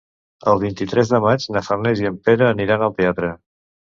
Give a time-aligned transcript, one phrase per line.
[0.51, 3.33] El vint-i-tres de maig na Farners i en Pere aniran al teatre.